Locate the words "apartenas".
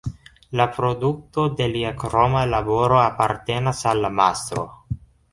3.01-3.83